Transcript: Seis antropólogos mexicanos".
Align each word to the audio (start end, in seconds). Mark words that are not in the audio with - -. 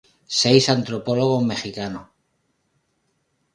Seis 0.39 0.65
antropólogos 0.75 1.43
mexicanos". 1.51 2.05